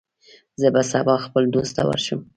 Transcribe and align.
زه 0.61 0.67
به 0.73 0.81
سبا 0.91 1.15
خپل 1.25 1.43
دوست 1.53 1.71
ته 1.75 1.81
ورشم. 1.89 2.19